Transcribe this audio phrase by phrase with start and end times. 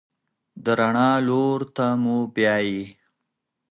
[0.63, 2.83] د رڼا لور ته مو بیايي.